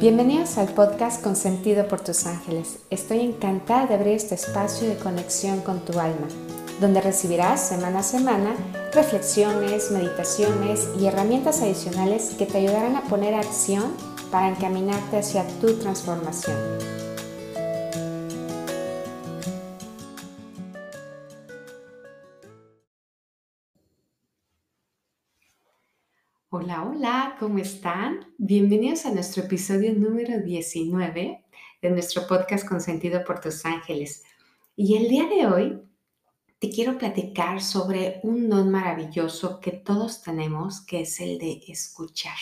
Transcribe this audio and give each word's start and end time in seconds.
Bienvenidos 0.00 0.56
al 0.56 0.68
podcast 0.68 1.22
Consentido 1.22 1.86
por 1.86 2.00
tus 2.00 2.24
ángeles. 2.24 2.78
Estoy 2.88 3.20
encantada 3.20 3.86
de 3.86 3.96
abrir 3.96 4.14
este 4.14 4.34
espacio 4.34 4.88
de 4.88 4.96
conexión 4.96 5.60
con 5.60 5.80
tu 5.84 6.00
alma, 6.00 6.26
donde 6.80 7.02
recibirás 7.02 7.60
semana 7.60 7.98
a 7.98 8.02
semana 8.02 8.54
reflexiones, 8.94 9.90
meditaciones 9.90 10.88
y 10.98 11.04
herramientas 11.04 11.60
adicionales 11.60 12.34
que 12.38 12.46
te 12.46 12.56
ayudarán 12.56 12.96
a 12.96 13.02
poner 13.02 13.34
acción 13.34 13.92
para 14.30 14.48
encaminarte 14.48 15.18
hacia 15.18 15.46
tu 15.60 15.74
transformación. 15.74 16.56
Hola, 26.52 26.82
hola, 26.82 27.36
¿cómo 27.38 27.58
están? 27.58 28.26
Bienvenidos 28.36 29.06
a 29.06 29.12
nuestro 29.12 29.44
episodio 29.44 29.94
número 29.94 30.40
19 30.40 31.44
de 31.80 31.90
nuestro 31.90 32.26
podcast 32.26 32.66
Consentido 32.66 33.22
por 33.22 33.40
tus 33.40 33.64
ángeles. 33.64 34.24
Y 34.74 34.96
el 34.96 35.08
día 35.08 35.28
de 35.28 35.46
hoy 35.46 35.80
te 36.58 36.68
quiero 36.68 36.98
platicar 36.98 37.62
sobre 37.62 38.18
un 38.24 38.50
don 38.50 38.68
maravilloso 38.68 39.60
que 39.60 39.70
todos 39.70 40.22
tenemos, 40.22 40.80
que 40.80 41.02
es 41.02 41.20
el 41.20 41.38
de 41.38 41.62
escuchar. 41.68 42.38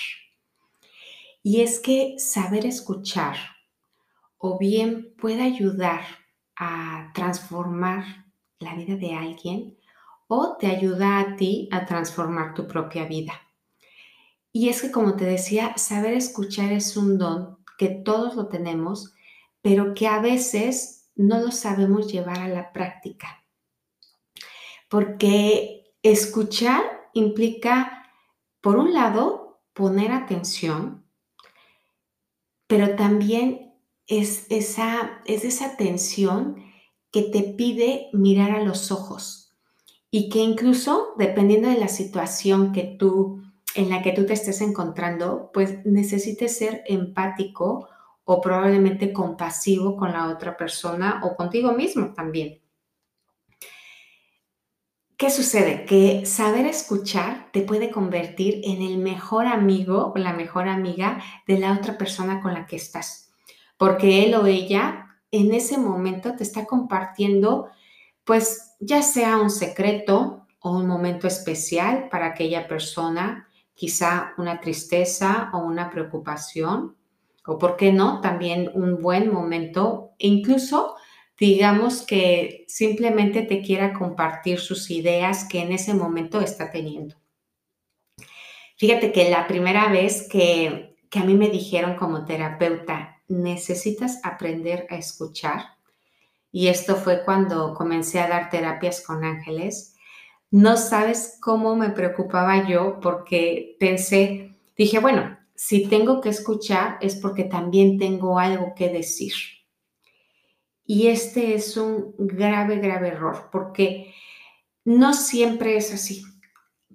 Y 1.43 1.61
es 1.61 1.79
que 1.79 2.15
saber 2.19 2.65
escuchar 2.65 3.37
o 4.39 4.59
bien 4.59 5.15
puede 5.21 5.43
ayudar 5.43 6.01
a 6.57 7.13
transformar 7.15 8.25
la 8.59 8.75
vida 8.75 8.97
de 8.97 9.13
alguien 9.13 9.77
o 10.29 10.57
te 10.59 10.67
ayuda 10.67 11.21
a 11.21 11.37
ti 11.37 11.69
a 11.71 11.85
transformar 11.85 12.55
tu 12.55 12.67
propia 12.67 13.05
vida. 13.05 13.35
Y 14.53 14.69
es 14.69 14.83
que, 14.83 14.91
como 14.91 15.17
te 15.17 15.25
decía, 15.25 15.77
saber 15.77 16.15
escuchar 16.15 16.73
es 16.73 16.97
un 16.97 17.19
don 17.19 17.59
que 17.79 17.89
todos 17.89 18.35
lo 18.35 18.49
tenemos, 18.49 19.15
pero 19.63 19.95
que 19.95 20.09
a 20.09 20.21
veces 20.21 21.11
no 21.15 21.41
lo 21.41 21.51
sabemos 21.51 22.11
llevar 22.11 22.39
a 22.41 22.49
la 22.49 22.73
práctica. 22.73 23.45
Porque 24.89 25.93
escuchar 26.03 26.83
implica, 27.13 28.11
por 28.61 28.79
un 28.79 28.95
lado, 28.95 29.61
poner 29.75 30.13
atención, 30.13 31.05
pero 32.67 32.97
también 32.97 33.75
es 34.07 34.47
esa, 34.49 35.23
es 35.25 35.45
esa 35.45 35.67
atención 35.67 36.65
que 37.11 37.23
te 37.23 37.43
pide 37.43 38.09
mirar 38.13 38.53
a 38.53 38.63
los 38.63 38.91
ojos 38.91 39.57
y 40.11 40.29
que 40.31 40.39
incluso, 40.39 41.15
dependiendo 41.19 41.69
de 41.69 41.79
la 41.79 41.89
situación 41.89 42.73
que 42.73 42.85
tú 42.85 43.43
en 43.79 43.91
la 43.91 44.03
que 44.03 44.11
tú 44.11 44.27
te 44.27 44.33
estés 44.33 44.61
encontrando, 44.61 45.53
pues 45.55 45.87
necesites 45.87 46.59
ser 46.59 46.83
empático 46.89 47.89
o 48.25 48.41
probablemente 48.41 49.13
compasivo 49.13 49.97
con 49.97 50.13
la 50.13 50.27
otra 50.27 50.57
persona 50.57 51.21
o 51.23 51.37
contigo 51.37 51.71
mismo 51.73 52.13
también. 52.13 52.61
¿Qué 55.17 55.31
sucede? 55.31 55.85
Que 55.85 56.27
saber 56.27 56.67
escuchar 56.67 57.51
te 57.53 57.63
puede 57.63 57.91
convertir 57.91 58.63
en 58.65 58.83
el 58.83 58.99
mejor 58.99 59.47
amigo 59.47 60.13
o 60.13 60.19
la 60.19 60.33
mejor 60.33 60.69
amiga 60.69 61.23
de 61.47 61.61
la 61.61 61.73
otra 61.73 61.97
persona 61.97 62.41
con 62.41 62.55
la 62.55 62.67
que 62.67 62.77
estás, 62.77 63.33
porque 63.77 64.25
él 64.25 64.35
o 64.35 64.47
ella 64.47 65.07
en 65.31 65.55
ese 65.55 65.79
momento 65.79 66.35
te 66.35 66.43
está 66.43 66.67
compartiendo, 66.67 67.69
pues 68.25 68.75
ya 68.81 69.03
sea 69.03 69.39
un 69.39 69.51
secreto 69.51 70.47
o 70.59 70.77
un 70.77 70.89
momento 70.89 71.29
especial 71.29 72.09
para 72.09 72.27
aquella 72.27 72.67
persona, 72.67 73.48
quizá 73.79 74.35
una 74.39 74.61
tristeza 74.61 75.51
o 75.53 75.59
una 75.59 75.89
preocupación, 75.89 76.97
o 77.47 77.59
por 77.59 77.77
qué 77.77 77.93
no, 77.93 78.21
también 78.21 78.73
un 78.75 79.01
buen 79.01 79.33
momento, 79.33 80.11
incluso 80.19 80.97
digamos 81.39 82.03
que 82.03 82.65
simplemente 82.67 83.43
te 83.43 83.63
quiera 83.63 83.93
compartir 83.93 84.59
sus 84.59 84.91
ideas 84.91 85.47
que 85.49 85.61
en 85.61 85.71
ese 85.71 85.95
momento 85.95 86.41
está 86.41 86.73
teniendo. 86.73 87.15
Fíjate 88.77 89.13
que 89.13 89.31
la 89.31 89.47
primera 89.47 89.89
vez 89.93 90.29
que, 90.29 90.97
que 91.09 91.21
a 91.21 91.25
mí 91.25 91.35
me 91.35 91.49
dijeron 91.49 91.95
como 91.95 92.25
terapeuta, 92.25 93.23
necesitas 93.29 94.19
aprender 94.25 94.89
a 94.91 94.97
escuchar, 94.97 95.77
y 96.51 96.67
esto 96.67 96.97
fue 96.97 97.25
cuando 97.25 97.75
comencé 97.75 98.19
a 98.19 98.27
dar 98.27 98.51
terapias 98.51 99.07
con 99.07 99.23
ángeles, 99.23 99.95
no 100.51 100.77
sabes 100.77 101.39
cómo 101.41 101.77
me 101.77 101.91
preocupaba 101.91 102.67
yo 102.69 103.01
porque 103.01 103.77
pensé, 103.79 104.57
dije, 104.77 104.99
bueno, 104.99 105.39
si 105.55 105.89
tengo 105.89 106.21
que 106.21 106.31
escuchar 106.31 106.99
es 107.01 107.17
porque 107.17 107.45
también 107.45 107.99
tengo 107.99 108.39
algo 108.39 108.75
que 108.75 108.89
decir. 108.89 109.33
Y 110.85 111.09
este 111.09 111.55
es 111.55 111.77
un 111.77 112.15
grave, 112.19 112.79
grave 112.79 113.09
error 113.09 113.51
porque 113.53 114.15
no 114.85 115.13
siempre 115.13 115.77
es 115.77 115.93
así. 115.93 116.23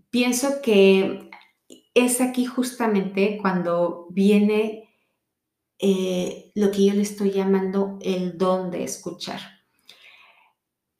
Pienso 0.09 0.61
que 0.61 1.29
es 1.93 2.21
aquí 2.21 2.45
justamente 2.45 3.37
cuando 3.39 4.07
viene 4.09 4.89
eh, 5.77 6.51
lo 6.55 6.71
que 6.71 6.85
yo 6.85 6.93
le 6.93 7.01
estoy 7.01 7.31
llamando 7.31 7.99
el 8.01 8.37
don 8.37 8.71
de 8.71 8.83
escuchar. 8.83 9.41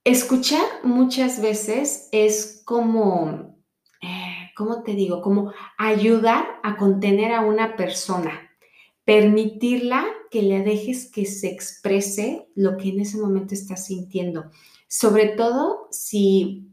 Escuchar 0.06 0.66
muchas 0.84 1.42
veces 1.42 2.10
es 2.12 2.62
como, 2.66 3.56
eh, 4.02 4.52
¿cómo 4.54 4.84
te 4.84 4.96
digo? 4.96 5.22
Como 5.22 5.54
ayudar 5.78 6.46
a 6.62 6.76
contener 6.76 7.32
a 7.32 7.40
una 7.40 7.78
persona, 7.78 8.52
permitirla 9.06 10.06
que 10.30 10.42
le 10.42 10.62
dejes 10.62 11.10
que 11.10 11.26
se 11.26 11.48
exprese 11.48 12.50
lo 12.54 12.76
que 12.76 12.90
en 12.90 13.00
ese 13.00 13.18
momento 13.18 13.54
está 13.54 13.78
sintiendo. 13.78 14.52
Sobre 14.90 15.30
todo 15.30 15.88
si 15.90 16.68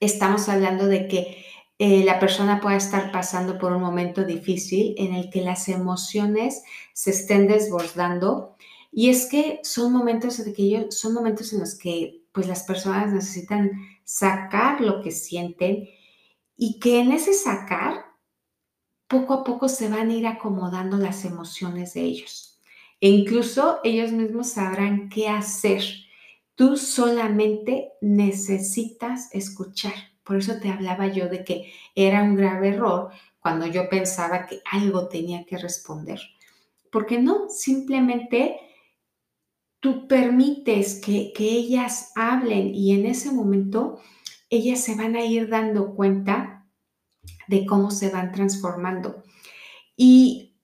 estamos 0.00 0.48
hablando 0.48 0.86
de 0.86 1.06
que 1.06 1.44
eh, 1.78 2.02
la 2.02 2.18
persona 2.18 2.62
pueda 2.62 2.76
estar 2.76 3.12
pasando 3.12 3.58
por 3.58 3.74
un 3.74 3.82
momento 3.82 4.24
difícil 4.24 4.94
en 4.96 5.12
el 5.12 5.28
que 5.28 5.42
las 5.42 5.68
emociones 5.68 6.62
se 6.94 7.10
estén 7.10 7.46
desbordando. 7.46 8.56
Y 8.90 9.10
es 9.10 9.26
que 9.26 9.60
son 9.62 9.92
momentos, 9.92 10.40
que 10.56 10.86
son 10.90 11.12
momentos 11.12 11.52
en 11.52 11.60
los 11.60 11.78
que 11.78 12.22
pues 12.38 12.46
las 12.46 12.62
personas 12.62 13.12
necesitan 13.12 13.72
sacar 14.04 14.80
lo 14.80 15.02
que 15.02 15.10
sienten 15.10 15.88
y 16.56 16.78
que 16.78 17.00
en 17.00 17.10
ese 17.10 17.34
sacar 17.34 18.04
poco 19.08 19.34
a 19.34 19.42
poco 19.42 19.68
se 19.68 19.88
van 19.88 20.10
a 20.10 20.14
ir 20.14 20.24
acomodando 20.24 20.98
las 20.98 21.24
emociones 21.24 21.94
de 21.94 22.02
ellos. 22.02 22.60
E 23.00 23.08
incluso 23.08 23.80
ellos 23.82 24.12
mismos 24.12 24.50
sabrán 24.50 25.08
qué 25.08 25.28
hacer. 25.28 25.82
Tú 26.54 26.76
solamente 26.76 27.90
necesitas 28.00 29.34
escuchar. 29.34 29.94
Por 30.22 30.36
eso 30.36 30.60
te 30.62 30.70
hablaba 30.70 31.08
yo 31.08 31.28
de 31.28 31.42
que 31.42 31.72
era 31.96 32.22
un 32.22 32.36
grave 32.36 32.68
error 32.68 33.10
cuando 33.40 33.66
yo 33.66 33.88
pensaba 33.88 34.46
que 34.46 34.60
algo 34.70 35.08
tenía 35.08 35.44
que 35.44 35.58
responder. 35.58 36.20
Porque 36.92 37.20
no, 37.20 37.48
simplemente 37.48 38.60
tú 39.80 40.08
permites 40.08 41.00
que, 41.00 41.32
ellas 41.38 42.12
hablen 42.16 42.74
y 42.74 42.92
en 42.92 43.06
ese 43.06 43.32
momento 43.32 44.00
ellas 44.50 44.80
se 44.80 44.94
van 44.94 45.16
a 45.16 45.24
ir 45.24 45.48
dando 45.48 45.94
cuenta 45.94 46.66
de 47.48 47.66
cómo 47.66 47.90
se 47.90 48.10
van 48.10 48.32
transformando. 48.32 49.22
Y 49.96 50.56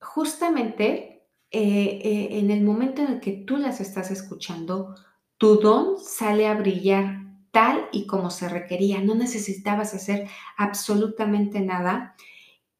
justamente 0.00 1.26
eh, 1.50 2.00
eh, 2.02 2.38
en 2.38 2.50
el 2.50 2.62
momento 2.62 3.02
en 3.02 3.12
el 3.12 3.20
que 3.20 3.32
tú 3.32 3.56
las 3.56 3.80
estás 3.80 4.10
escuchando, 4.10 4.94
tu 5.36 5.56
don 5.56 5.98
sale 5.98 6.46
a 6.46 6.54
brillar 6.54 7.20
tal 7.50 7.88
y 7.92 8.06
como 8.06 8.30
se 8.30 8.48
requería. 8.48 9.00
No 9.00 9.14
necesitabas 9.14 9.94
hacer 9.94 10.28
absolutamente 10.56 11.60
nada 11.60 12.14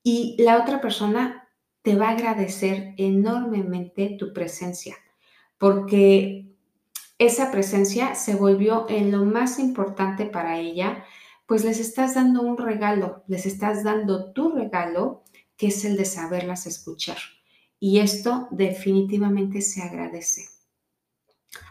y 0.02 0.36
la 0.38 0.58
otra 0.58 0.80
persona 0.80 1.48
te 1.82 1.96
va 1.96 2.08
a 2.08 2.12
agradecer 2.12 2.94
enormemente 2.98 4.16
tu 4.18 4.32
presencia 4.32 4.96
porque 5.60 6.56
esa 7.18 7.50
presencia 7.50 8.14
se 8.14 8.34
volvió 8.34 8.86
en 8.88 9.12
lo 9.12 9.26
más 9.26 9.58
importante 9.58 10.24
para 10.24 10.58
ella, 10.58 11.04
pues 11.44 11.66
les 11.66 11.78
estás 11.78 12.14
dando 12.14 12.40
un 12.40 12.56
regalo, 12.56 13.24
les 13.26 13.44
estás 13.44 13.84
dando 13.84 14.32
tu 14.32 14.52
regalo, 14.52 15.22
que 15.58 15.66
es 15.66 15.84
el 15.84 15.98
de 15.98 16.06
saberlas 16.06 16.66
escuchar. 16.66 17.18
Y 17.78 17.98
esto 17.98 18.48
definitivamente 18.50 19.60
se 19.60 19.82
agradece. 19.82 20.46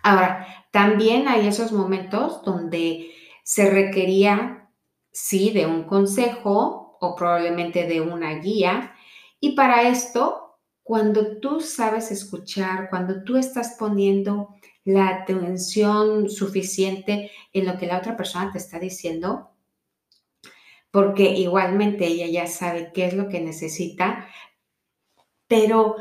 Ahora, 0.03 0.45
también 0.69 1.27
hay 1.27 1.47
esos 1.47 1.71
momentos 1.71 2.43
donde 2.43 3.09
se 3.43 3.71
requería, 3.71 4.69
sí, 5.11 5.49
de 5.49 5.65
un 5.65 5.85
consejo 5.85 6.95
o 7.01 7.15
probablemente 7.15 7.87
de 7.87 8.01
una 8.01 8.35
guía. 8.35 8.93
Y 9.39 9.55
para 9.55 9.89
esto 9.89 10.48
cuando 10.89 11.37
tú 11.37 11.61
sabes 11.61 12.09
escuchar, 12.09 12.89
cuando 12.89 13.23
tú 13.23 13.37
estás 13.37 13.75
poniendo 13.77 14.55
la 14.83 15.09
atención 15.09 16.31
suficiente 16.31 17.29
en 17.53 17.67
lo 17.67 17.77
que 17.77 17.85
la 17.85 17.99
otra 17.99 18.17
persona 18.17 18.51
te 18.51 18.57
está 18.57 18.79
diciendo, 18.79 19.51
porque 20.89 21.25
igualmente 21.25 22.07
ella 22.07 22.25
ya 22.25 22.47
sabe 22.47 22.89
qué 22.91 23.05
es 23.05 23.13
lo 23.13 23.29
que 23.29 23.39
necesita, 23.39 24.25
Pero, 25.47 25.97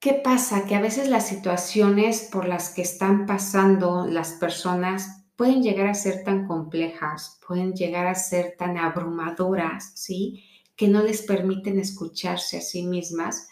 ¿qué 0.00 0.14
pasa? 0.14 0.66
Que 0.66 0.74
a 0.74 0.80
veces 0.80 1.08
las 1.08 1.28
situaciones 1.28 2.28
por 2.32 2.48
las 2.48 2.70
que 2.70 2.82
están 2.82 3.26
pasando 3.26 4.06
las 4.08 4.32
personas 4.32 5.24
pueden 5.36 5.62
llegar 5.62 5.86
a 5.86 5.94
ser 5.94 6.24
tan 6.24 6.48
complejas, 6.48 7.38
pueden 7.46 7.74
llegar 7.74 8.08
a 8.08 8.16
ser 8.16 8.56
tan 8.58 8.76
abrumadoras, 8.76 9.92
¿sí? 9.94 10.42
Que 10.74 10.88
no 10.88 11.00
les 11.00 11.22
permiten 11.22 11.78
escucharse 11.78 12.58
a 12.58 12.60
sí 12.60 12.82
mismas, 12.82 13.50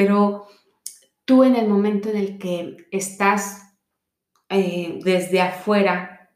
pero 0.00 0.46
tú 1.26 1.44
en 1.44 1.56
el 1.56 1.68
momento 1.68 2.08
en 2.08 2.16
el 2.16 2.38
que 2.38 2.88
estás 2.90 3.76
eh, 4.48 4.98
desde 5.04 5.42
afuera, 5.42 6.30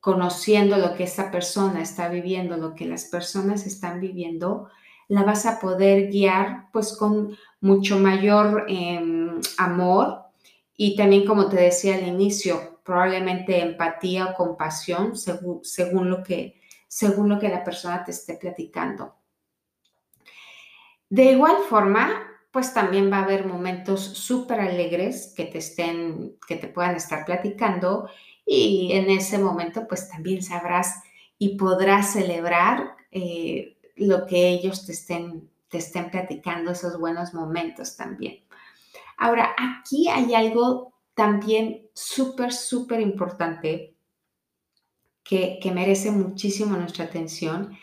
conociendo 0.00 0.78
lo 0.78 0.94
que 0.94 1.04
esa 1.04 1.30
persona 1.30 1.82
está 1.82 2.08
viviendo, 2.08 2.56
lo 2.56 2.74
que 2.74 2.86
las 2.86 3.04
personas 3.04 3.66
están 3.66 4.00
viviendo, 4.00 4.70
la 5.08 5.22
vas 5.22 5.44
a 5.44 5.60
poder 5.60 6.10
guiar 6.10 6.70
pues 6.72 6.96
con 6.96 7.36
mucho 7.60 7.98
mayor 7.98 8.64
em, 8.68 9.38
amor 9.58 10.22
y 10.74 10.96
también 10.96 11.26
como 11.26 11.50
te 11.50 11.56
decía 11.56 11.96
al 11.96 12.08
inicio, 12.08 12.80
probablemente 12.84 13.60
empatía 13.60 14.28
o 14.28 14.34
compasión 14.34 15.14
según, 15.14 15.62
según, 15.62 16.08
lo 16.08 16.22
que, 16.22 16.58
según 16.88 17.28
lo 17.28 17.38
que 17.38 17.50
la 17.50 17.62
persona 17.62 18.02
te 18.02 18.12
esté 18.12 18.38
platicando. 18.38 19.14
De 21.10 21.32
igual 21.32 21.56
forma, 21.68 22.30
pues 22.54 22.72
también 22.72 23.10
va 23.10 23.18
a 23.18 23.24
haber 23.24 23.46
momentos 23.46 24.00
súper 24.00 24.60
alegres 24.60 25.34
que 25.36 25.44
te 25.44 25.58
estén, 25.58 26.36
que 26.46 26.54
te 26.54 26.68
puedan 26.68 26.94
estar 26.94 27.24
platicando 27.24 28.08
y 28.46 28.92
en 28.92 29.10
ese 29.10 29.38
momento 29.38 29.88
pues 29.88 30.08
también 30.08 30.40
sabrás 30.40 31.02
y 31.36 31.56
podrás 31.56 32.12
celebrar 32.12 32.94
eh, 33.10 33.76
lo 33.96 34.24
que 34.24 34.50
ellos 34.50 34.86
te 34.86 34.92
estén, 34.92 35.50
te 35.66 35.78
estén 35.78 36.12
platicando, 36.12 36.70
esos 36.70 36.96
buenos 36.96 37.34
momentos 37.34 37.96
también. 37.96 38.44
Ahora, 39.16 39.52
aquí 39.58 40.08
hay 40.08 40.32
algo 40.34 40.92
también 41.14 41.88
súper, 41.92 42.52
súper 42.52 43.00
importante 43.00 43.96
que, 45.24 45.58
que 45.60 45.72
merece 45.72 46.12
muchísimo 46.12 46.76
nuestra 46.76 47.06
atención 47.06 47.76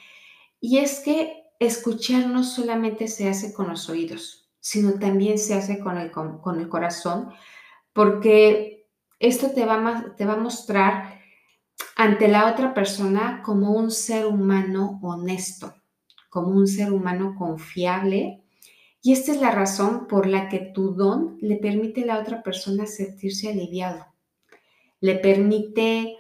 y 0.62 0.78
es 0.78 1.02
que 1.02 1.44
escuchar 1.60 2.28
no 2.28 2.46
solamente 2.46 3.10
se 3.10 3.28
hace 3.28 3.52
con 3.52 3.68
los 3.68 3.90
oídos, 3.90 4.41
sino 4.62 4.94
también 4.94 5.40
se 5.40 5.56
hace 5.56 5.80
con 5.80 5.98
el, 5.98 6.12
con, 6.12 6.60
el 6.60 6.70
corazón, 6.70 7.30
porque 7.92 8.88
esto 9.20 9.52
te 9.52 9.66
va, 9.66 10.14
te 10.16 10.26
va 10.26 10.34
a 10.34 10.38
mostrar 10.38 11.20
ante 11.96 12.28
la 12.28 12.50
otra 12.50 12.74
persona 12.74 13.42
como 13.44 13.72
un 13.72 13.92
ser 13.92 14.28
humano 14.28 15.00
honesto, 15.02 15.76
como 16.30 16.50
un 16.50 16.68
ser 16.68 16.94
humano 16.94 17.36
confiable. 17.38 18.44
Y 19.02 19.14
esta 19.14 19.32
es 19.32 19.42
la 19.42 19.52
razón 19.52 20.08
por 20.08 20.28
la 20.28 20.48
que 20.48 20.60
tu 20.60 20.94
don 20.94 21.38
le 21.42 21.58
permite 21.58 22.04
a 22.04 22.06
la 22.06 22.20
otra 22.20 22.44
persona 22.44 22.86
sentirse 22.86 23.50
aliviado, 23.50 24.06
le 25.00 25.16
permite 25.16 26.18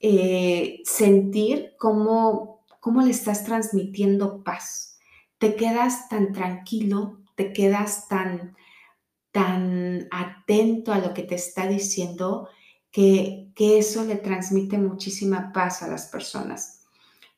eh, 0.00 0.80
sentir 0.84 1.74
cómo, 1.78 2.64
cómo 2.80 3.02
le 3.02 3.10
estás 3.10 3.44
transmitiendo 3.44 4.42
paz. 4.42 4.98
Te 5.36 5.56
quedas 5.56 6.08
tan 6.08 6.32
tranquilo, 6.32 7.21
te 7.42 7.52
quedas 7.52 8.08
tan, 8.08 8.56
tan 9.32 10.06
atento 10.10 10.92
a 10.92 10.98
lo 10.98 11.12
que 11.14 11.22
te 11.22 11.34
está 11.34 11.66
diciendo 11.66 12.48
que, 12.90 13.50
que 13.56 13.78
eso 13.78 14.04
le 14.04 14.16
transmite 14.16 14.78
muchísima 14.78 15.52
paz 15.52 15.82
a 15.82 15.88
las 15.88 16.06
personas. 16.06 16.84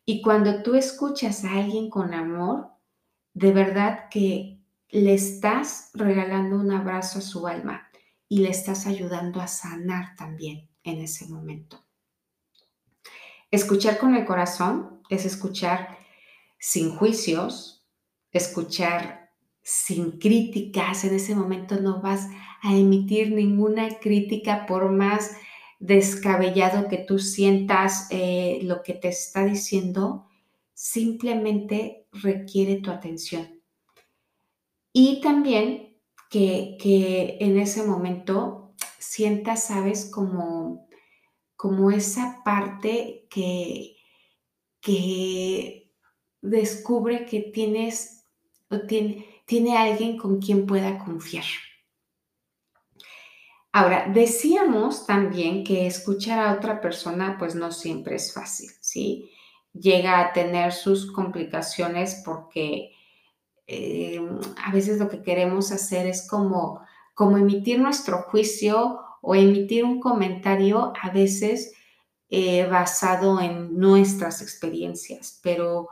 Y 0.05 0.21
cuando 0.21 0.63
tú 0.63 0.75
escuchas 0.75 1.45
a 1.45 1.53
alguien 1.53 1.89
con 1.89 2.13
amor, 2.13 2.69
de 3.33 3.53
verdad 3.53 4.09
que 4.11 4.61
le 4.91 5.15
estás 5.15 5.91
regalando 5.95 6.57
un 6.57 6.71
abrazo 6.71 7.21
a 7.21 7.23
su 7.23 7.47
alma 7.47 7.89
y 8.29 8.41
le 8.41 8.51
estás 8.51 8.87
ayudando 8.87 9.41
a 9.41 9.47
sanar 9.47 10.17
también 10.17 10.69
en 10.83 11.01
ese 11.01 11.27
momento. 11.29 11.83
Escuchar 13.51 13.99
con 13.99 14.15
el 14.15 14.27
corazón 14.27 15.01
es 15.09 15.25
escuchar 15.25 15.97
sin 16.59 16.95
juicios, 16.97 17.87
escuchar 18.33 19.24
sin 19.65 20.19
críticas, 20.19 21.05
en 21.05 21.15
ese 21.15 21.35
momento 21.35 21.81
no 21.81 22.03
vas 22.03 22.29
a 22.63 22.77
emitir 22.77 23.33
ninguna 23.33 23.99
crítica 23.99 24.67
por 24.67 24.93
más 24.93 25.37
descabellado 25.81 26.89
que 26.89 26.99
tú 26.99 27.19
sientas 27.19 28.07
eh, 28.11 28.61
lo 28.63 28.83
que 28.83 28.93
te 28.93 29.09
está 29.09 29.45
diciendo, 29.45 30.29
simplemente 30.75 32.07
requiere 32.13 32.77
tu 32.77 32.91
atención. 32.91 33.63
Y 34.93 35.21
también 35.23 35.99
que, 36.31 36.77
que 36.81 37.39
en 37.41 37.59
ese 37.59 37.85
momento 37.85 38.75
sientas, 38.99 39.65
sabes, 39.65 40.11
como, 40.11 40.89
como 41.57 41.91
esa 41.91 42.43
parte 42.45 43.27
que, 43.31 43.97
que 44.81 45.91
descubre 46.43 47.25
que 47.25 47.41
tienes, 47.41 48.27
o 48.71 48.81
tiene, 48.81 49.34
tiene 49.45 49.77
alguien 49.77 50.17
con 50.17 50.41
quien 50.41 50.67
pueda 50.67 50.99
confiar. 50.99 51.45
Ahora, 53.73 54.07
decíamos 54.09 55.05
también 55.05 55.65
que 55.65 55.87
escuchar 55.87 56.39
a 56.39 56.53
otra 56.53 56.81
persona 56.81 57.37
pues 57.39 57.57
no 57.57 57.73
siempre 57.73 58.15
es 58.15 58.33
fácil, 58.33 58.71
¿sí? 58.81 59.31
Llega 59.73 60.21
a 60.21 60.33
tener 60.33 60.73
sus 60.73 61.11
complicaciones 61.11 62.23
porque 62.25 62.93
eh, 63.67 64.21
a 64.65 64.71
veces 64.71 65.01
lo 65.01 65.09
que 65.09 65.23
queremos 65.23 65.73
hacer 65.73 66.07
es 66.07 66.29
como, 66.29 66.83
como 67.15 67.37
emitir 67.37 67.81
nuestro 67.81 68.23
juicio 68.23 69.01
o 69.21 69.35
emitir 69.35 69.85
un 69.85 70.01
comentario 70.01 70.93
a 71.03 71.11
veces 71.11 71.73
eh, 72.29 72.67
basado 72.67 73.41
en 73.41 73.77
nuestras 73.77 74.41
experiencias, 74.41 75.41
pero 75.43 75.89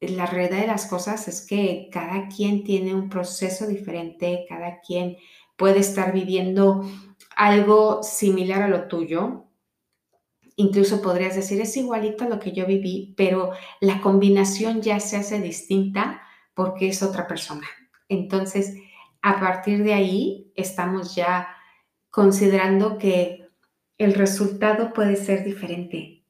la 0.00 0.26
realidad 0.26 0.60
de 0.60 0.66
las 0.66 0.86
cosas 0.86 1.26
es 1.28 1.46
que 1.46 1.88
cada 1.92 2.28
quien 2.28 2.64
tiene 2.64 2.94
un 2.94 3.08
proceso 3.08 3.66
diferente, 3.66 4.44
cada 4.48 4.80
quien 4.80 5.16
puede 5.56 5.80
estar 5.80 6.12
viviendo 6.12 6.84
algo 7.34 8.02
similar 8.02 8.62
a 8.62 8.68
lo 8.68 8.88
tuyo. 8.88 9.44
Incluso 10.56 11.02
podrías 11.02 11.36
decir, 11.36 11.60
es 11.60 11.76
igualito 11.76 12.24
a 12.24 12.28
lo 12.28 12.38
que 12.38 12.52
yo 12.52 12.66
viví, 12.66 13.14
pero 13.16 13.52
la 13.80 14.00
combinación 14.00 14.82
ya 14.82 15.00
se 15.00 15.16
hace 15.16 15.40
distinta 15.40 16.22
porque 16.54 16.88
es 16.88 17.02
otra 17.02 17.26
persona. 17.26 17.66
Entonces, 18.08 18.74
a 19.22 19.40
partir 19.40 19.82
de 19.82 19.94
ahí, 19.94 20.52
estamos 20.54 21.14
ya 21.14 21.48
considerando 22.10 22.96
que 22.96 23.48
el 23.98 24.14
resultado 24.14 24.92
puede 24.92 25.16
ser 25.16 25.44
diferente. 25.44 26.22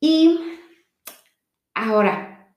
Y 0.00 0.38
Ahora, 1.74 2.54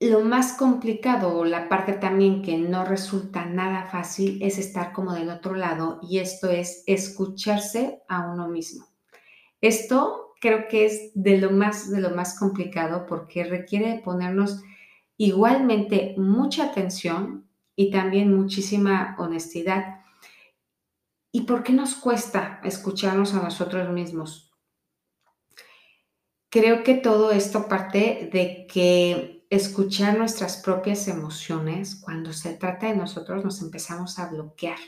lo 0.00 0.20
más 0.20 0.54
complicado 0.54 1.36
o 1.36 1.44
la 1.44 1.68
parte 1.68 1.94
también 1.94 2.42
que 2.42 2.58
no 2.58 2.84
resulta 2.84 3.44
nada 3.44 3.86
fácil 3.86 4.42
es 4.42 4.58
estar 4.58 4.92
como 4.92 5.14
del 5.14 5.30
otro 5.30 5.54
lado 5.54 5.98
y 6.02 6.18
esto 6.18 6.50
es 6.50 6.84
escucharse 6.86 8.02
a 8.08 8.30
uno 8.30 8.48
mismo. 8.48 8.86
Esto 9.60 10.34
creo 10.40 10.68
que 10.68 10.86
es 10.86 11.10
de 11.14 11.38
lo 11.38 11.50
más 11.50 11.90
de 11.90 12.00
lo 12.00 12.10
más 12.10 12.38
complicado 12.38 13.06
porque 13.06 13.44
requiere 13.44 14.02
ponernos 14.04 14.62
igualmente 15.16 16.14
mucha 16.18 16.66
atención 16.66 17.48
y 17.74 17.90
también 17.90 18.36
muchísima 18.36 19.16
honestidad. 19.18 20.02
¿Y 21.32 21.42
por 21.42 21.62
qué 21.62 21.72
nos 21.72 21.94
cuesta 21.94 22.60
escucharnos 22.62 23.34
a 23.34 23.42
nosotros 23.42 23.88
mismos? 23.90 24.53
Creo 26.54 26.84
que 26.84 26.94
todo 26.94 27.32
esto 27.32 27.66
parte 27.66 28.30
de 28.32 28.68
que 28.72 29.44
escuchar 29.50 30.16
nuestras 30.16 30.58
propias 30.58 31.08
emociones, 31.08 31.96
cuando 31.96 32.32
se 32.32 32.54
trata 32.54 32.86
de 32.86 32.94
nosotros, 32.94 33.42
nos 33.42 33.60
empezamos 33.60 34.20
a 34.20 34.28
bloquear, 34.28 34.78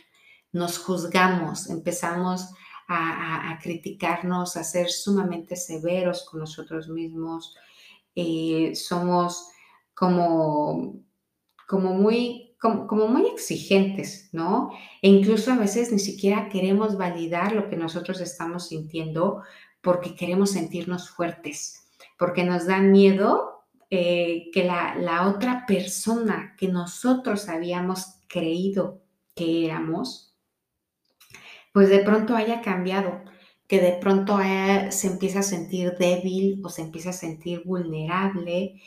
nos 0.52 0.78
juzgamos, 0.78 1.68
empezamos 1.68 2.50
a, 2.86 3.58
criticarnos, 3.60 4.56
a 4.56 4.62
ser 4.62 4.90
sumamente 4.90 5.56
severos 5.56 6.24
con 6.30 6.38
nosotros 6.38 6.88
mismos, 6.88 7.56
eh, 8.14 8.76
somos 8.76 9.48
como, 9.92 11.00
como 11.66 11.94
muy 11.94 12.54
como, 12.60 12.86
como, 12.86 13.08
muy 13.08 13.26
exigentes, 13.26 14.30
¿no? 14.32 14.70
E 15.02 15.08
incluso 15.08 15.52
a 15.52 15.56
veces 15.56 15.92
ni 15.92 15.98
siquiera 15.98 16.48
queremos 16.48 16.96
validar 16.96 17.52
lo 17.52 17.68
que 17.68 17.76
nosotros 17.76 18.20
estamos 18.20 18.68
sintiendo 18.68 19.42
porque 19.86 20.16
queremos 20.16 20.50
sentirnos 20.50 21.10
fuertes, 21.10 21.86
porque 22.18 22.42
nos 22.42 22.66
da 22.66 22.78
miedo 22.78 23.62
eh, 23.88 24.50
que 24.52 24.64
la, 24.64 24.96
la 24.96 25.28
otra 25.28 25.64
persona 25.64 26.56
que 26.58 26.66
nosotros 26.66 27.48
habíamos 27.48 28.16
creído 28.26 29.00
que 29.36 29.64
éramos, 29.64 30.36
pues 31.72 31.88
de 31.88 32.00
pronto 32.00 32.34
haya 32.34 32.62
cambiado, 32.62 33.22
que 33.68 33.80
de 33.80 33.92
pronto 33.92 34.40
se 34.90 35.06
empieza 35.06 35.38
a 35.38 35.44
sentir 35.44 35.94
débil 35.96 36.60
o 36.64 36.68
se 36.68 36.82
empieza 36.82 37.10
a 37.10 37.12
sentir 37.12 37.62
vulnerable. 37.64 38.82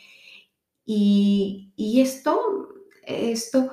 Y, 0.84 1.72
y 1.76 2.02
esto, 2.02 2.68
esto, 3.06 3.70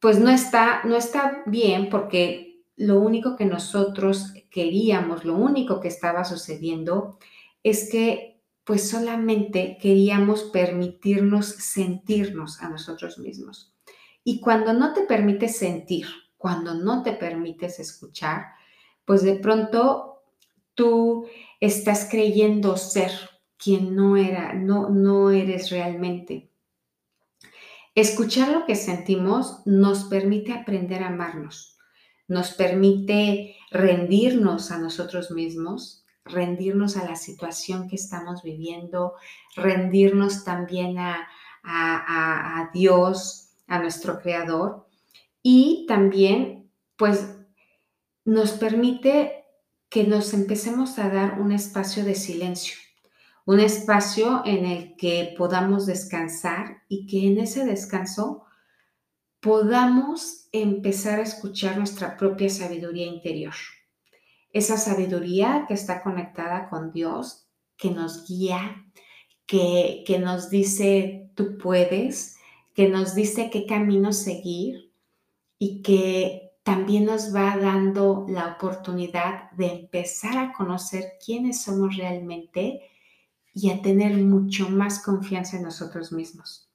pues 0.00 0.18
no 0.18 0.30
está, 0.30 0.82
no 0.84 0.96
está 0.96 1.42
bien 1.44 1.90
porque 1.90 2.53
lo 2.76 3.00
único 3.00 3.36
que 3.36 3.44
nosotros 3.44 4.32
queríamos, 4.50 5.24
lo 5.24 5.36
único 5.36 5.80
que 5.80 5.88
estaba 5.88 6.24
sucediendo 6.24 7.18
es 7.62 7.90
que 7.90 8.40
pues 8.64 8.88
solamente 8.88 9.78
queríamos 9.80 10.44
permitirnos 10.44 11.46
sentirnos 11.46 12.62
a 12.62 12.70
nosotros 12.70 13.18
mismos. 13.18 13.74
Y 14.24 14.40
cuando 14.40 14.72
no 14.72 14.94
te 14.94 15.02
permites 15.02 15.58
sentir, 15.58 16.06
cuando 16.38 16.74
no 16.74 17.02
te 17.02 17.12
permites 17.12 17.78
escuchar, 17.78 18.46
pues 19.04 19.22
de 19.22 19.34
pronto 19.34 20.22
tú 20.74 21.26
estás 21.60 22.08
creyendo 22.10 22.76
ser 22.76 23.10
quien 23.56 23.94
no 23.94 24.16
era, 24.16 24.54
no, 24.54 24.88
no 24.88 25.30
eres 25.30 25.70
realmente. 25.70 26.50
Escuchar 27.94 28.48
lo 28.48 28.66
que 28.66 28.74
sentimos 28.74 29.62
nos 29.66 30.04
permite 30.04 30.52
aprender 30.52 31.02
a 31.02 31.08
amarnos, 31.08 31.73
nos 32.28 32.52
permite 32.52 33.56
rendirnos 33.70 34.70
a 34.70 34.78
nosotros 34.78 35.30
mismos, 35.30 36.04
rendirnos 36.24 36.96
a 36.96 37.04
la 37.04 37.16
situación 37.16 37.88
que 37.88 37.96
estamos 37.96 38.42
viviendo, 38.42 39.14
rendirnos 39.56 40.44
también 40.44 40.98
a, 40.98 41.28
a 41.62 42.70
Dios, 42.72 43.50
a 43.66 43.78
nuestro 43.78 44.20
Creador. 44.20 44.86
Y 45.42 45.84
también 45.86 46.70
pues 46.96 47.36
nos 48.24 48.52
permite 48.52 49.44
que 49.88 50.04
nos 50.04 50.32
empecemos 50.34 50.98
a 50.98 51.08
dar 51.08 51.40
un 51.40 51.52
espacio 51.52 52.04
de 52.04 52.14
silencio, 52.14 52.76
un 53.44 53.60
espacio 53.60 54.42
en 54.44 54.64
el 54.64 54.96
que 54.96 55.34
podamos 55.36 55.86
descansar 55.86 56.82
y 56.88 57.06
que 57.06 57.28
en 57.28 57.38
ese 57.38 57.64
descanso 57.64 58.44
podamos 59.44 60.48
empezar 60.52 61.18
a 61.18 61.22
escuchar 61.22 61.76
nuestra 61.76 62.16
propia 62.16 62.48
sabiduría 62.48 63.04
interior. 63.04 63.52
Esa 64.54 64.78
sabiduría 64.78 65.66
que 65.68 65.74
está 65.74 66.02
conectada 66.02 66.70
con 66.70 66.92
Dios, 66.92 67.46
que 67.76 67.90
nos 67.90 68.26
guía, 68.26 68.86
que, 69.44 70.02
que 70.06 70.18
nos 70.18 70.48
dice 70.48 71.28
tú 71.34 71.58
puedes, 71.58 72.38
que 72.72 72.88
nos 72.88 73.14
dice 73.14 73.50
qué 73.50 73.66
camino 73.66 74.14
seguir 74.14 74.90
y 75.58 75.82
que 75.82 76.54
también 76.62 77.04
nos 77.04 77.34
va 77.34 77.58
dando 77.58 78.24
la 78.26 78.54
oportunidad 78.54 79.50
de 79.50 79.66
empezar 79.66 80.38
a 80.38 80.54
conocer 80.54 81.18
quiénes 81.22 81.60
somos 81.60 81.98
realmente 81.98 82.80
y 83.52 83.68
a 83.68 83.82
tener 83.82 84.16
mucho 84.16 84.70
más 84.70 85.02
confianza 85.02 85.58
en 85.58 85.64
nosotros 85.64 86.12
mismos. 86.12 86.70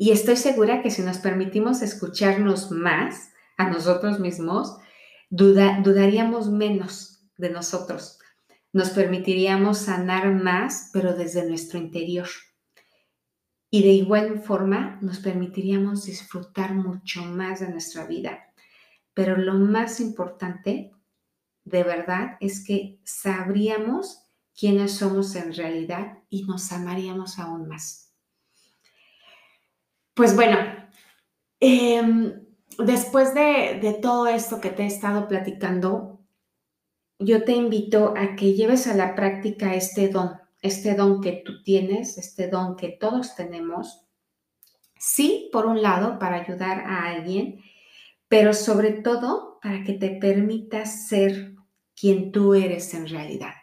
Y 0.00 0.12
estoy 0.12 0.36
segura 0.36 0.80
que 0.80 0.92
si 0.92 1.02
nos 1.02 1.18
permitimos 1.18 1.82
escucharnos 1.82 2.70
más 2.70 3.32
a 3.56 3.68
nosotros 3.68 4.20
mismos, 4.20 4.78
dudaríamos 5.28 6.48
menos 6.48 7.28
de 7.36 7.50
nosotros. 7.50 8.20
Nos 8.72 8.90
permitiríamos 8.90 9.78
sanar 9.78 10.32
más, 10.32 10.90
pero 10.92 11.14
desde 11.14 11.48
nuestro 11.48 11.80
interior. 11.80 12.28
Y 13.70 13.82
de 13.82 13.88
igual 13.88 14.40
forma 14.40 15.00
nos 15.02 15.18
permitiríamos 15.18 16.04
disfrutar 16.04 16.74
mucho 16.74 17.24
más 17.24 17.58
de 17.58 17.68
nuestra 17.68 18.06
vida. 18.06 18.54
Pero 19.14 19.36
lo 19.36 19.54
más 19.54 19.98
importante, 19.98 20.92
de 21.64 21.82
verdad, 21.82 22.36
es 22.38 22.64
que 22.64 23.00
sabríamos 23.02 24.22
quiénes 24.56 24.92
somos 24.92 25.34
en 25.34 25.52
realidad 25.52 26.18
y 26.30 26.44
nos 26.44 26.70
amaríamos 26.70 27.40
aún 27.40 27.66
más. 27.66 28.07
Pues 30.18 30.34
bueno, 30.34 30.56
em, 31.60 32.44
después 32.76 33.34
de, 33.34 34.00
todo 34.02 34.26
esto 34.26 34.60
que 34.60 34.70
te 34.70 34.82
he 34.82 34.86
estado 34.86 35.28
platicando, 35.28 36.18
yo 37.20 37.44
te 37.44 37.52
invito 37.52 38.14
a 38.16 38.34
que 38.34 38.54
lleves 38.54 38.88
a 38.88 38.96
la 38.96 39.14
práctica 39.14 39.76
este 39.76 40.08
don 40.08 40.32
este 40.60 40.96
don 40.96 41.20
que 41.20 41.44
tú 41.46 41.62
tienes, 41.62 42.18
este 42.18 42.48
don 42.48 42.74
que 42.74 42.88
todos 42.88 43.36
tenemos, 43.36 44.08
sí, 44.98 45.50
por 45.52 45.66
un 45.66 45.82
lado, 45.82 46.18
para 46.18 46.40
ayudar 46.40 46.80
a 46.80 47.04
alguien, 47.10 47.60
pero 48.26 48.54
sobre 48.54 48.90
todo 48.90 49.60
para 49.62 49.84
que 49.84 49.92
te 49.92 50.10
permitas 50.10 51.06
ser 51.06 51.54
quien 51.94 52.32
tú 52.32 52.54
eres 52.54 52.92
en 52.92 53.06
realidad. 53.06 53.54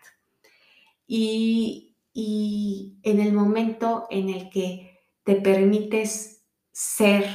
Y, 1.05 1.97
y 2.13 2.95
en 3.03 3.19
el 3.19 3.33
momento 3.33 4.07
en 4.09 4.29
el 4.29 4.49
que 4.49 5.01
te 5.25 5.35
permites 5.35 6.34
ser 6.75 7.25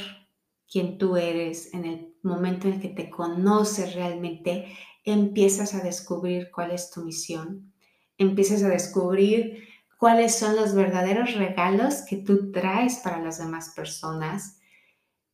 quien 0.70 0.99
tú 0.99 1.16
eres, 1.16 1.73
en 1.73 1.87
el 1.87 2.14
momento 2.23 2.68
en 2.68 2.75
el 2.75 2.80
que 2.82 2.90
te 2.90 3.09
conoces 3.09 3.94
realmente, 3.94 4.66
empiezas 5.02 5.73
a 5.75 5.82
descubrir 5.82 6.50
cuál 6.50 6.73
es 6.73 6.90
tu 6.90 7.02
misión, 7.02 7.73
empieces 8.18 8.62
a 8.62 8.68
descubrir 8.68 9.66
cuáles 9.99 10.38
son 10.38 10.56
los 10.56 10.75
verdaderos 10.75 11.37
regalos 11.37 12.02
que 12.02 12.18
tú 12.18 12.52
traes 12.52 12.97
para 12.97 13.18
las 13.18 13.38
demás 13.38 13.73
personas 13.75 14.61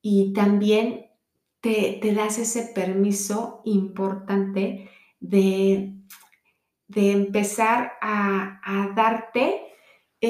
y 0.00 0.32
también 0.32 1.06
te, 1.60 2.00
das 2.14 2.38
ese 2.38 2.70
permiso 2.72 3.60
importante 3.64 4.88
de, 5.18 5.94
de 6.86 7.10
empezar 7.10 7.94
a, 8.00 8.60
a 8.62 8.92
darte 8.94 9.65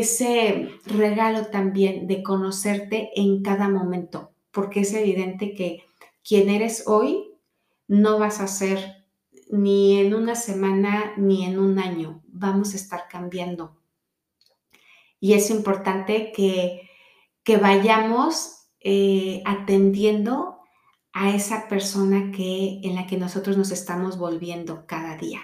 ese 0.01 0.71
regalo 0.87 1.47
también 1.47 2.07
de 2.07 2.23
conocerte 2.23 3.11
en 3.17 3.43
cada 3.43 3.69
momento, 3.69 4.33
porque 4.51 4.81
es 4.81 4.93
evidente 4.95 5.55
que 5.55 5.85
quien 6.27 6.49
eres 6.49 6.85
hoy 6.87 7.33
no 7.89 8.19
vas 8.19 8.41
a 8.41 8.49
ser 8.49 9.07
ni 9.51 9.99
en 9.99 10.15
una 10.15 10.35
semana 10.35 11.13
ni 11.17 11.45
en 11.45 11.59
un 11.59 11.79
año. 11.79 12.23
Vamos 12.27 12.73
a 12.73 12.77
estar 12.77 13.09
cambiando. 13.09 13.77
Y 15.21 15.35
es 15.35 15.51
importante 15.51 16.33
que, 16.33 16.89
que 17.43 17.57
vayamos 17.57 18.69
eh, 18.81 19.43
atendiendo 19.45 20.59
a 21.13 21.35
esa 21.35 21.69
persona 21.69 22.31
que, 22.31 22.81
en 22.83 22.95
la 22.95 23.07
que 23.07 23.17
nosotros 23.17 23.57
nos 23.57 23.71
estamos 23.71 24.19
volviendo 24.19 24.87
cada 24.87 25.17
día. 25.17 25.41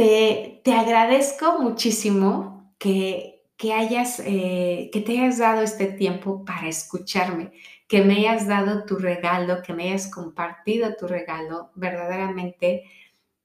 Te, 0.00 0.72
agradezco 0.72 1.58
muchísimo 1.58 2.72
que, 2.78 3.44
que, 3.58 3.74
hayas, 3.74 4.18
eh, 4.24 4.88
que 4.92 5.00
te 5.02 5.12
hayas 5.12 5.36
dado 5.36 5.60
este 5.60 5.88
tiempo 5.88 6.42
para 6.44 6.68
escucharme 6.68 7.52
que 7.86 8.02
me 8.02 8.14
hayas 8.14 8.46
dado 8.46 8.84
tu 8.84 8.96
regalo, 8.96 9.62
que 9.62 9.74
me 9.74 9.90
hayas 9.90 10.10
compartido 10.10 10.94
tu 10.94 11.06
regalo. 11.06 11.70
Verdaderamente 11.74 12.84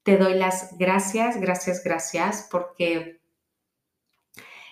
te 0.04 0.18
doy 0.18 0.36
las 0.36 0.78
gracias, 0.78 1.42
gracias, 1.42 1.84
gracias, 1.84 2.48
porque 2.50 3.20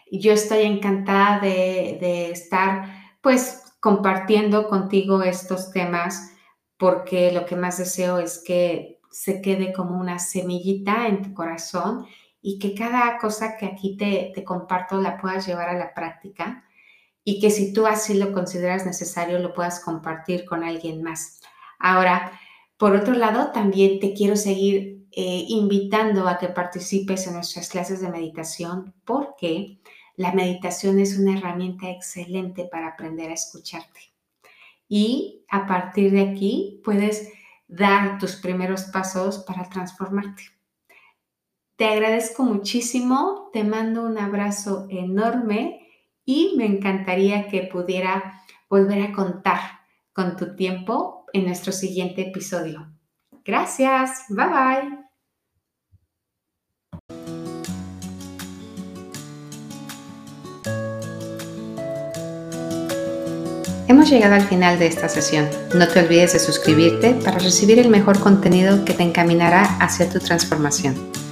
yo 0.09 0.31
estoy 0.31 0.61
encantada 0.61 1.39
de, 1.39 2.29
estar 2.29 3.17
pues 3.19 3.73
compartiendo 3.81 4.69
contigo 4.69 5.21
estos 5.21 5.71
temas 5.71 6.31
porque 6.77 7.33
lo 7.33 7.45
que 7.45 7.57
más 7.57 7.77
deseo 7.77 8.19
es 8.19 8.41
que 8.41 9.01
se 9.13 9.41
quede 9.41 9.71
como 9.73 9.99
una 9.99 10.17
semillita 10.17 11.07
en 11.07 11.21
tu 11.21 11.33
corazón 11.35 12.07
y 12.41 12.57
que 12.57 12.73
cada 12.73 13.19
cosa 13.19 13.55
que 13.57 13.67
aquí 13.67 13.95
te, 13.95 14.31
te 14.33 14.43
comparto 14.43 14.99
la 14.99 15.17
puedas 15.17 15.45
llevar 15.45 15.69
a 15.69 15.77
la 15.77 15.93
práctica 15.93 16.65
y 17.23 17.39
que 17.39 17.51
si 17.51 17.71
tú 17.73 17.85
así 17.85 18.15
lo 18.15 18.33
consideras 18.33 18.85
necesario 18.85 19.37
lo 19.37 19.53
puedas 19.53 19.79
compartir 19.79 20.45
con 20.45 20.63
alguien 20.63 21.03
más. 21.03 21.41
Ahora, 21.79 22.39
por 22.77 22.95
otro 22.95 23.13
lado, 23.13 23.51
también 23.51 23.99
te 23.99 24.13
quiero 24.13 24.35
seguir 24.35 25.05
eh, 25.11 25.45
invitando 25.47 26.27
a 26.27 26.39
que 26.39 26.47
participes 26.47 27.27
en 27.27 27.35
nuestras 27.35 27.69
clases 27.69 28.01
de 28.01 28.09
meditación 28.09 28.95
porque 29.05 29.79
la 30.15 30.33
meditación 30.33 30.99
es 30.99 31.19
una 31.19 31.37
herramienta 31.37 31.91
excelente 31.91 32.65
para 32.65 32.87
aprender 32.87 33.29
a 33.29 33.35
escucharte. 33.35 33.99
Y 34.89 35.45
a 35.49 35.67
partir 35.67 36.11
de 36.11 36.21
aquí 36.21 36.81
puedes 36.83 37.31
dar 37.75 38.19
tus 38.19 38.35
primeros 38.35 38.83
pasos 38.83 39.39
para 39.39 39.69
transformarte. 39.69 40.43
Te 41.75 41.85
agradezco 41.85 42.43
muchísimo, 42.43 43.49
te 43.51 43.63
mando 43.63 44.05
un 44.05 44.17
abrazo 44.17 44.87
enorme 44.89 45.87
y 46.23 46.53
me 46.55 46.65
encantaría 46.65 47.47
que 47.47 47.63
pudiera 47.63 48.41
volver 48.69 49.01
a 49.01 49.11
contar 49.11 49.59
con 50.13 50.37
tu 50.37 50.55
tiempo 50.55 51.25
en 51.33 51.45
nuestro 51.45 51.71
siguiente 51.71 52.21
episodio. 52.29 52.93
Gracias, 53.43 54.25
bye 54.29 54.45
bye. 54.45 55.02
Hemos 64.03 64.11
llegado 64.11 64.35
al 64.35 64.41
final 64.41 64.79
de 64.79 64.87
esta 64.87 65.07
sesión. 65.07 65.47
No 65.73 65.87
te 65.87 66.01
olvides 66.01 66.33
de 66.33 66.39
suscribirte 66.39 67.11
para 67.23 67.39
recibir 67.39 67.79
el 67.79 67.87
mejor 67.87 68.19
contenido 68.19 68.83
que 68.83 68.93
te 68.93 69.01
encaminará 69.01 69.63
hacia 69.79 70.09
tu 70.09 70.19
transformación. 70.19 71.22